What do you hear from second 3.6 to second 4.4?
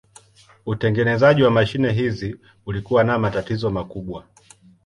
makubwa.